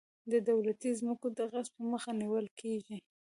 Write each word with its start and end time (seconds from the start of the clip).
د 0.31 0.33
دولتي 0.49 0.89
ځمکو 0.99 1.27
د 1.37 1.39
غصب 1.51 1.75
مخه 1.91 2.11
نیول 2.21 2.45
کیږي. 2.59 2.97